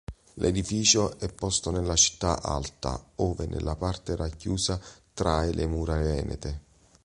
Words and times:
L'edificio 0.39 1.19
è 1.19 1.31
posto 1.31 1.69
nella 1.69 1.95
città 1.95 2.41
alta, 2.41 2.99
ovvero 3.17 3.51
nella 3.51 3.75
parte 3.75 4.15
racchiusa 4.15 4.81
tra 5.13 5.43
le 5.43 5.67
mura 5.67 5.95
venete. 5.97 6.59